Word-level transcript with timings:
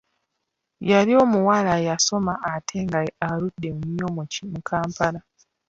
Yali 0.89 1.13
muwala 1.31 1.73
yasoma 1.87 2.33
ate 2.53 2.77
nga 2.87 2.99
aludde 3.27 3.69
nnyo 3.75 4.07
mu 4.15 4.25
Kampala. 4.69 5.19